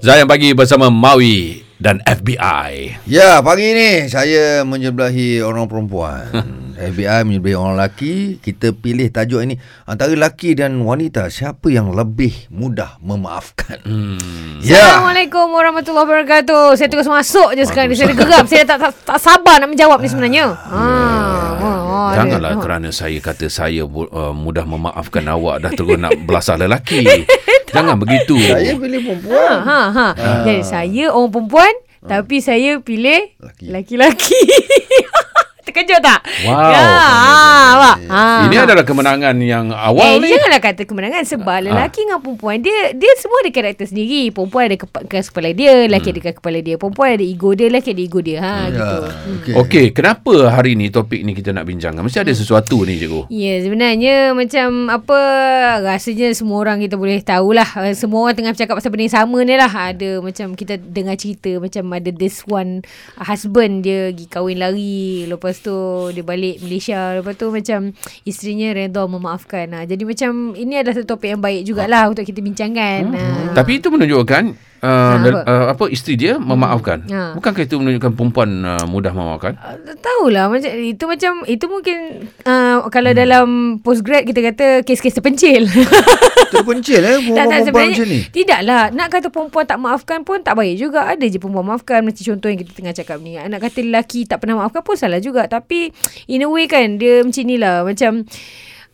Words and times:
Zayan 0.00 0.24
pagi 0.24 0.56
bersama 0.56 0.88
Maui 0.88 1.60
dan 1.76 2.00
FBI. 2.08 3.04
Ya, 3.04 3.44
pagi 3.44 3.76
ni 3.76 4.08
saya 4.08 4.64
menyebelahi 4.64 5.44
orang 5.44 5.68
perempuan. 5.68 6.24
FBI 6.80 7.28
menyebelahi 7.28 7.60
orang 7.60 7.76
lelaki. 7.76 8.40
Kita 8.40 8.72
pilih 8.72 9.12
tajuk 9.12 9.44
ini 9.44 9.60
antara 9.84 10.16
lelaki 10.16 10.56
dan 10.56 10.80
wanita 10.80 11.28
siapa 11.28 11.68
yang 11.68 11.92
lebih 11.92 12.32
mudah 12.48 12.96
memaafkan. 13.04 13.76
Hmm. 13.84 14.16
Ya. 14.64 14.96
Assalamualaikum 14.96 15.52
warahmatullahi 15.52 16.08
wabarakatuh. 16.08 16.80
Saya 16.80 16.88
terus 16.88 17.04
masuk 17.04 17.52
je 17.52 17.68
sekarang 17.68 17.92
ni. 17.92 18.00
Saya 18.00 18.16
geram. 18.16 18.48
Saya 18.48 18.64
tak, 18.64 18.80
tak, 18.80 18.96
tak 19.04 19.20
sabar 19.20 19.60
nak 19.60 19.68
menjawab 19.68 20.00
ni 20.00 20.08
sebenarnya. 20.08 20.56
Ha. 20.56 20.80
Oh, 22.10 22.16
Janganlah 22.16 22.52
ada. 22.52 22.60
kerana 22.60 22.88
saya 22.90 23.18
kata 23.18 23.46
saya 23.46 23.82
uh, 23.82 24.32
mudah 24.32 24.64
memaafkan 24.64 25.24
awak 25.24 25.60
dah 25.60 25.70
terus 25.70 25.94
nak 25.94 26.14
belasah 26.26 26.54
lelaki. 26.54 27.06
Jangan 27.70 27.96
begitu. 27.96 28.34
Saya 28.36 28.74
pilih 28.74 28.98
Ha, 28.98 29.06
perempuan. 29.06 29.56
ha, 29.62 29.80
ha. 29.88 30.06
Jadi 30.42 30.62
saya 30.62 31.04
orang 31.08 31.30
perempuan 31.30 31.72
tapi 32.00 32.40
saya 32.40 32.80
pilih 32.80 33.30
Laki. 33.36 33.64
laki-laki. 33.68 34.40
Terkejut 35.60 36.00
tak? 36.00 36.18
Wow. 36.42 36.72
Ya, 36.72 36.82
ha, 37.90 37.96
awak. 37.96 37.98
Ha, 38.08 38.44
Ini 38.44 38.56
ha. 38.56 38.62
adalah 38.64 38.84
kemenangan 38.84 39.34
yang 39.38 39.66
Eh, 39.68 39.78
awal 39.82 40.18
ni. 40.18 40.30
janganlah 40.30 40.60
kata 40.60 40.82
kemenangan 40.82 41.22
sebab 41.24 41.58
lelaki 41.62 42.00
dengan 42.02 42.20
perempuan 42.20 42.58
dia 42.58 42.92
dia 42.92 43.12
semua 43.16 43.38
ada 43.38 43.50
karakter 43.50 43.84
sendiri. 43.84 44.30
Perempuan 44.30 44.62
ada 44.66 44.76
kepa- 44.76 45.04
keras 45.04 45.26
kepala 45.26 45.50
dia, 45.50 45.84
lelaki 45.84 46.08
ada 46.08 46.20
keras 46.20 46.36
kepala 46.36 46.58
dia. 46.58 46.74
Perempuan 46.74 47.08
ada 47.12 47.24
ego 47.24 47.50
dia, 47.52 47.66
lelaki 47.66 47.90
ada 47.90 48.02
ego 48.02 48.20
dia. 48.20 48.38
Ha 48.38 48.52
gitu. 48.68 48.96
Ya. 49.00 49.10
Okey. 49.32 49.54
Okey, 49.56 49.86
kenapa 49.90 50.32
hari 50.48 50.72
ni 50.72 50.88
topik 50.88 51.20
ni 51.20 51.32
kita 51.32 51.50
nak 51.50 51.64
bincangkan? 51.64 52.00
Mesti 52.00 52.20
ada 52.20 52.32
sesuatu 52.32 52.82
ni 52.82 52.96
cikgu. 52.96 53.26
Ya 53.28 53.58
sebenarnya 53.58 54.16
macam 54.32 54.68
apa 54.88 55.18
rasanya 55.80 56.30
semua 56.30 56.60
orang 56.60 56.78
kita 56.78 56.94
boleh 56.94 57.20
tahulah 57.20 57.66
Eh, 57.80 57.94
semua 57.94 58.22
orang 58.22 58.34
tengah 58.34 58.52
bercakap 58.52 58.74
pasal 58.74 58.90
benda 58.90 59.04
yang 59.04 59.16
sama 59.16 59.38
ni 59.40 59.54
lah 59.54 59.68
ada 59.68 60.20
macam 60.20 60.52
kita 60.52 60.76
dengar 60.76 61.14
cerita 61.14 61.56
macam 61.56 61.84
ada 61.90 62.10
this 62.10 62.44
one 62.44 62.82
husband 63.16 63.82
dia 63.82 64.10
pergi 64.10 64.26
kahwin 64.26 64.58
lari 64.58 64.98
lepas 65.24 65.56
tu 65.58 65.72
dia 66.10 66.20
balik 66.20 66.60
Malaysia 66.60 67.14
lepas 67.14 67.34
tu 67.34 67.48
macam 67.48 67.79
isterinya 68.22 68.72
redha 68.72 69.02
memaafkan 69.04 69.66
ha, 69.70 69.78
jadi 69.82 70.02
macam 70.02 70.30
ini 70.54 70.76
adalah 70.76 70.94
satu 70.96 71.08
topik 71.10 71.28
yang 71.30 71.40
baik 71.40 71.64
jugalah 71.64 72.06
untuk 72.06 72.22
kita 72.22 72.40
bincangkan 72.40 73.00
ha. 73.10 73.24
Tapi 73.52 73.78
itu 73.78 73.88
menunjukkan 73.88 74.44
uh, 74.78 74.88
Ha, 75.10 75.18
lel- 75.18 75.36
apa? 75.36 75.50
uh, 75.50 75.66
apa 75.70 75.84
isteri 75.88 76.14
dia 76.16 76.34
memaafkan. 76.36 77.04
Ha. 77.06 77.34
Bukankah 77.34 77.62
itu 77.62 77.76
menunjukkan 77.76 78.12
perempuan 78.14 78.50
uh, 78.62 78.84
mudah 78.86 79.12
memaafkan? 79.12 79.52
Uh, 79.56 79.76
tahulah 79.94 80.48
macam 80.48 80.70
itu 80.72 81.04
macam 81.04 81.32
itu 81.44 81.64
mungkin 81.66 81.98
uh, 82.44 82.88
kalau 82.88 83.10
dalam 83.12 83.48
postgrad 83.80 84.24
kita 84.24 84.40
kata 84.42 84.66
kes-kes 84.82 85.14
terpencil 85.14 85.68
Terpencil 86.50 87.00
eh 87.00 87.18
tak, 87.30 87.46
tak 87.46 87.46
perempuan 87.46 87.62
sebenarnya 87.64 87.94
macam 87.94 88.06
ni. 88.10 88.20
Tidaklah. 88.30 88.82
Nak 88.90 89.08
kata 89.08 89.28
perempuan 89.30 89.64
tak 89.64 89.78
maafkan 89.78 90.18
pun 90.26 90.38
Tak 90.42 90.54
baik 90.58 90.74
juga. 90.76 91.00
Ada 91.06 91.24
je 91.30 91.38
perempuan 91.38 91.66
maafkan. 91.66 92.02
Macam 92.02 92.22
contoh 92.22 92.48
yang 92.50 92.60
kita 92.60 92.72
tengah 92.74 92.94
cakap 92.94 93.16
ni. 93.22 93.38
Nak 93.38 93.60
kata 93.62 93.78
lelaki 93.80 94.26
tak 94.26 94.42
pernah 94.42 94.60
maafkan 94.60 94.82
pun 94.82 94.98
salah 94.98 95.22
juga. 95.22 95.46
Tapi 95.46 95.94
In 96.26 96.44
a 96.44 96.48
way 96.50 96.66
kan 96.66 96.98
Dia 96.98 97.22
macam 97.22 97.44
ni 97.46 97.56
lah. 97.56 97.86
Macam 97.86 98.26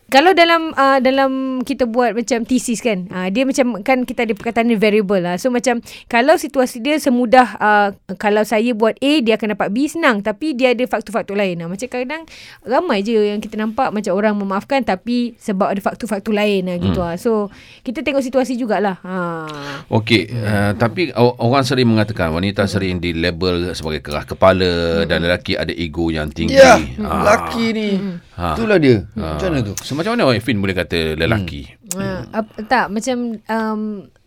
kalau 0.07 0.31
dalam 0.39 0.71
uh, 0.79 1.03
dalam 1.03 1.61
kita 1.67 1.83
buat 1.91 2.15
macam 2.15 2.47
thesis 2.47 2.79
kan 2.79 3.11
uh, 3.11 3.27
dia 3.27 3.43
macam 3.43 3.83
kan 3.83 4.07
kita 4.07 4.23
ada 4.23 4.35
perkataan 4.39 4.71
ni 4.71 4.79
variable 4.79 5.19
lah 5.19 5.35
so 5.35 5.51
macam 5.51 5.83
kalau 6.07 6.39
situasi 6.39 6.79
dia 6.79 6.95
semudah 7.03 7.59
uh, 7.59 7.89
kalau 8.15 8.47
saya 8.47 8.71
buat 8.71 8.95
A 9.03 9.13
dia 9.19 9.35
akan 9.35 9.59
dapat 9.59 9.69
B 9.75 9.91
senang 9.91 10.23
tapi 10.23 10.55
dia 10.55 10.73
ada 10.75 10.85
faktor-faktor 10.87 11.35
lain 11.35 11.59
lah. 11.59 11.67
macam 11.67 11.91
kadang 11.91 12.23
ramai 12.63 13.03
je 13.03 13.19
yang 13.19 13.43
kita 13.43 13.59
nampak 13.59 13.91
macam 13.91 14.15
orang 14.15 14.39
memaafkan 14.39 14.87
tapi 14.87 15.35
sebab 15.43 15.75
ada 15.75 15.81
faktor-faktor 15.83 16.31
lain 16.31 16.71
lah 16.71 16.77
gitu 16.79 17.01
lah. 17.03 17.15
so 17.19 17.51
kita 17.83 18.07
tengok 18.07 18.23
situasi 18.23 18.55
jugalah 18.55 19.03
ha. 19.03 19.47
Okey, 19.91 20.31
uh, 20.31 20.75
tapi 20.79 21.11
orang 21.17 21.63
sering 21.63 21.87
mengatakan 21.91 22.31
wanita 22.31 22.67
sering 22.67 22.99
di 22.99 23.15
label 23.15 23.75
sebagai 23.75 24.03
keras 24.03 24.27
kepala 24.27 25.03
dan 25.07 25.23
lelaki 25.23 25.55
ada 25.55 25.71
ego 25.71 26.11
yang 26.11 26.31
tinggi. 26.31 26.59
Ya, 26.59 26.79
Ah. 27.03 27.23
lelaki 27.23 27.65
ni. 27.73 27.91
Ha. 28.37 28.53
Itulah 28.53 28.77
dia. 28.77 29.01
Ah. 29.17 29.41
Macam 29.41 29.49
mana 29.49 29.61
tu? 29.65 29.75
So, 29.81 29.97
macam 29.97 30.13
mana 30.13 30.37
Fin 30.45 30.61
boleh 30.61 30.77
kata 30.77 31.17
lelaki? 31.17 31.73
Uh, 31.97 32.21
ap, 32.37 32.47
tak 32.69 32.93
macam 32.93 33.41
um, 33.49 33.83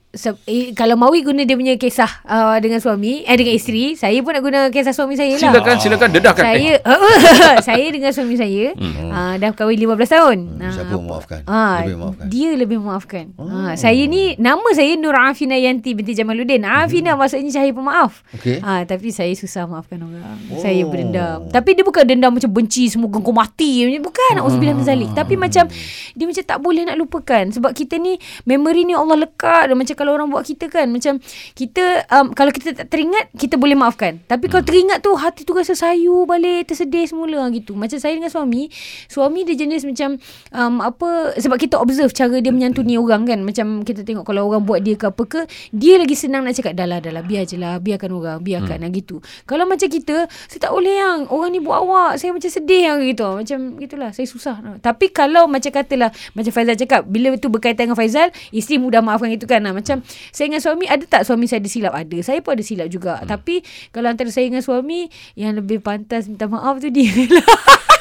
se, 0.10 0.34
eh, 0.50 0.74
kalau 0.74 0.98
Mawi 0.98 1.22
guna 1.22 1.46
dia 1.46 1.54
punya 1.54 1.78
kisah 1.78 2.10
uh, 2.26 2.58
dengan 2.58 2.82
suami 2.82 3.22
eh 3.30 3.36
dengan 3.38 3.54
isteri 3.54 3.94
saya 3.94 4.18
pun 4.26 4.34
nak 4.34 4.42
guna 4.42 4.60
kisah 4.74 4.90
suami 4.90 5.14
saya 5.14 5.38
lah 5.38 5.54
Silakan, 5.54 5.76
silakan 5.78 6.10
dedahkan. 6.10 6.44
Eh, 6.50 6.50
Saya 6.50 6.72
saya 7.70 7.86
dengan 7.94 8.10
suami 8.10 8.34
saya 8.34 8.74
hmm. 8.74 9.10
uh, 9.14 9.34
dah 9.38 9.52
kahwin 9.54 9.78
15 9.78 10.10
tahun. 10.10 10.38
Hmm, 10.58 10.72
siapa 10.74 10.94
memaafkan? 10.98 11.40
Ah, 11.46 11.86
Lebih 11.86 11.96
memaafkan? 12.02 12.26
Dia 12.26 12.50
lebih 12.58 12.78
memaafkan. 12.82 13.26
Oh. 13.38 13.46
Ah, 13.46 13.74
saya 13.78 14.02
ni 14.10 14.34
nama 14.42 14.66
saya 14.74 14.98
Nur 14.98 15.14
Afina 15.14 15.54
Yanti 15.54 15.94
binti 15.94 16.18
Jamaluddin. 16.18 16.66
Afina 16.66 17.14
maksudnya 17.14 17.54
cahaya 17.54 17.70
pemaaf. 17.70 18.26
Okey. 18.34 18.66
Ah, 18.66 18.82
tapi 18.90 19.14
saya 19.14 19.30
susah 19.38 19.70
maafkan 19.70 20.02
orang. 20.02 20.26
Oh. 20.50 20.58
Saya 20.58 20.90
berdendam. 20.90 21.46
Tapi 21.54 21.78
dia 21.78 21.86
bukan 21.86 22.04
dendam 22.06 22.34
macam 22.34 22.50
benci 22.50 22.90
semoga 22.90 23.22
kau 23.22 23.34
mati. 23.34 23.86
Bukan. 24.02 24.42
Auzubillah 24.42 24.74
min 24.74 24.86
zalik. 24.86 25.14
Tapi 25.14 25.38
macam 25.38 25.70
dia 26.18 26.26
macam 26.26 26.44
tak 26.50 26.58
boleh 26.58 26.90
nak 26.90 26.98
lupakan 26.98 27.54
sebab 27.54 27.78
kita 27.78 28.02
ni 28.02 28.18
memory 28.50 28.90
ni 28.90 28.98
Allah 28.98 29.30
lekat 29.30 29.70
dan 29.70 29.78
macam 29.78 29.96
kalau 30.00 30.16
orang 30.16 30.32
buat 30.32 30.48
kita 30.48 30.72
kan 30.72 30.88
macam 30.88 31.20
kita 31.52 32.08
um, 32.08 32.32
kalau 32.32 32.56
kita 32.56 32.72
tak 32.72 32.88
teringat 32.88 33.36
kita 33.36 33.60
boleh 33.60 33.76
maafkan. 33.76 34.24
Tapi 34.24 34.48
kalau 34.48 34.64
teringat 34.64 35.04
tu 35.04 35.12
hati 35.20 35.44
tu 35.44 35.52
rasa 35.52 35.76
sayu 35.76 36.24
balik 36.24 36.72
tersedih 36.72 37.04
semula 37.04 37.44
gitu. 37.52 37.76
Macam 37.76 38.00
saya 38.00 38.16
dengan 38.16 38.32
suami, 38.32 38.72
suami 39.12 39.44
dia 39.44 39.60
jenis 39.60 39.84
macam 39.84 40.16
um, 40.56 40.80
apa 40.80 41.36
sebab 41.36 41.60
kita 41.60 41.76
observe 41.76 42.16
cara 42.16 42.40
dia 42.40 42.56
menyantuni 42.56 42.96
orang 42.96 43.28
kan. 43.28 43.44
Macam 43.44 43.84
kita 43.84 44.08
tengok 44.08 44.24
kalau 44.24 44.48
orang 44.48 44.64
buat 44.64 44.80
dia 44.80 44.96
ke 44.96 45.12
apa 45.12 45.24
ke, 45.28 45.42
dia 45.76 46.00
lagi 46.00 46.16
senang 46.16 46.48
nak 46.48 46.56
cakap 46.56 46.78
dah 46.78 46.88
lah 46.88 47.04
dah 47.04 47.12
lah 47.12 47.26
biar 47.26 47.44
je 47.50 47.58
lah, 47.58 47.82
biarkan 47.82 48.10
orang, 48.14 48.40
biarkan 48.40 48.86
lah 48.86 48.90
gitu. 48.94 49.20
Kalau 49.50 49.66
macam 49.66 49.90
kita, 49.90 50.30
saya 50.30 50.60
tak 50.62 50.72
boleh 50.72 50.94
yang 50.94 51.18
orang 51.34 51.50
ni 51.50 51.60
buat 51.60 51.82
awak, 51.82 52.22
saya 52.22 52.32
macam 52.32 52.48
sedih 52.48 52.82
yang 52.86 52.98
gitu. 53.02 53.26
Macam 53.26 53.60
gitulah, 53.82 54.14
saya 54.14 54.30
susah. 54.30 54.56
Tapi 54.78 55.10
kalau 55.10 55.50
macam 55.50 55.74
katalah 55.74 56.14
macam 56.38 56.52
Faizal 56.54 56.78
cakap, 56.78 57.02
bila 57.10 57.34
itu 57.34 57.50
berkaitan 57.50 57.90
dengan 57.90 57.98
Faizal, 57.98 58.30
isteri 58.54 58.78
mudah 58.78 59.02
maafkan 59.02 59.34
gitu 59.34 59.50
kan. 59.50 59.66
Nah, 59.66 59.74
macam 59.90 60.06
saya 60.30 60.46
dengan 60.54 60.62
suami 60.62 60.86
ada 60.86 61.04
tak 61.10 61.26
suami 61.26 61.50
saya 61.50 61.66
ada 61.66 61.70
silap? 61.74 61.94
Ada. 61.98 62.18
Saya 62.22 62.40
pun 62.46 62.54
ada 62.54 62.62
silap 62.62 62.88
juga. 62.94 63.18
Hmm. 63.18 63.26
Tapi 63.26 63.66
kalau 63.90 64.14
antara 64.14 64.30
saya 64.30 64.46
dengan 64.46 64.62
suami 64.62 65.10
yang 65.34 65.58
lebih 65.58 65.82
pantas 65.82 66.30
minta 66.30 66.46
maaf 66.46 66.78
tu 66.78 66.94
dia 66.94 67.10
lah. 67.34 67.50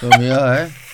Suami 0.04 0.28
lah 0.28 0.68
eh. 0.68 0.87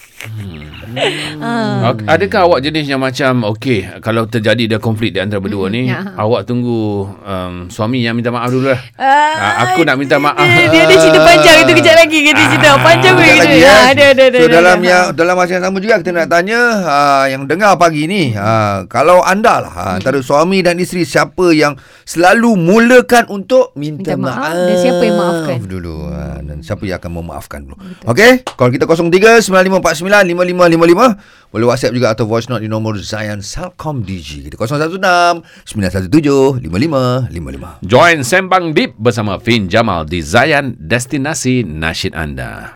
Ah. 1.37 1.91
Ok- 1.91 2.07
Adakah 2.07 2.41
awak 2.47 2.61
jenis 2.61 2.87
yang 2.87 2.97
macam 2.99 3.33
okey 3.53 4.01
kalau 4.01 4.25
terjadi 4.25 4.65
ada 4.67 4.79
konflik 4.79 5.11
di 5.11 5.19
antara 5.19 5.37
berdua 5.37 5.67
ni 5.67 5.87
ya. 5.87 6.15
awak 6.15 6.45
tunggu 6.45 7.05
um, 7.19 7.67
suami 7.67 8.01
yang 8.01 8.15
minta 8.15 8.31
maaf 8.31 8.49
dulu 8.49 8.71
lah. 8.71 8.81
Ah, 8.97 9.69
aku 9.69 9.83
nak 9.83 9.97
minta 9.97 10.17
maaf. 10.17 10.39
Dia, 10.39 10.65
dia 10.67 10.83
ada 10.83 10.95
cerita 10.95 11.21
panjang 11.21 11.57
itu 11.61 11.73
kejap 11.75 11.97
lagi 11.99 12.19
kita 12.23 12.41
cerita 12.47 12.69
panjang 12.79 13.15
boleh 13.15 13.35
lagi, 13.35 13.59
kita. 13.59 13.67
eh. 13.67 13.75
Ah, 13.75 13.85
ada 13.87 14.05
ada 14.07 14.23
ada. 14.25 14.39
So 14.39 14.45
ada, 14.45 14.55
dalam 14.55 14.79
ada. 14.79 14.87
yang 14.87 15.05
dalam 15.13 15.35
masa 15.35 15.51
yang 15.53 15.65
sama 15.65 15.77
juga 15.79 15.95
kita 15.99 16.11
nak 16.15 16.29
tanya 16.31 16.61
uh, 16.81 17.25
yang 17.27 17.43
dengar 17.45 17.73
pagi 17.75 18.03
ni 18.07 18.23
uh, 18.33 18.87
kalau 18.87 19.21
anda 19.21 19.61
lah 19.61 19.75
uh, 19.75 19.93
antara 19.99 20.19
suami 20.21 20.63
dan 20.63 20.79
isteri 20.79 21.03
siapa 21.03 21.51
yang 21.51 21.75
selalu 22.05 22.55
mulakan 22.55 23.27
untuk 23.29 23.75
minta, 23.75 24.15
Minta 24.15 24.31
maaf 24.31 24.39
maaf, 24.47 24.57
dan 24.63 24.77
siapa 24.79 25.03
yang 25.03 25.17
maafkan? 25.17 25.57
dulu 25.67 25.95
uh, 26.07 26.39
dan 26.41 26.57
siapa 26.61 26.83
yang 26.85 26.97
akan 26.97 27.11
memaafkan 27.15 27.61
dulu. 27.61 27.77
Okey, 28.05 28.31
call 28.47 28.71
kita 28.71 28.85
03 28.87 29.43
9549 29.43 30.04
5555 30.05 31.53
boleh 31.55 31.67
WhatsApp 31.71 31.95
juga 31.95 32.11
atau 32.11 32.25
voice 32.27 32.51
note 32.51 32.65
di 32.65 32.71
nombor 32.73 32.97
Zayan 32.99 33.45
Salcom 33.45 34.01
DG 34.01 34.49
kita 34.49 34.57
016 34.57 35.45
917 35.71 36.65
5555. 36.65 37.85
Join 37.85 38.25
Sembang 38.25 38.73
Deep 38.73 38.97
bersama 38.97 39.37
Fin 39.37 39.69
Jamal 39.69 40.09
di 40.09 40.25
Zayan 40.25 40.75
Destinasi 40.81 41.63
Nasyid 41.63 42.17
Anda. 42.17 42.73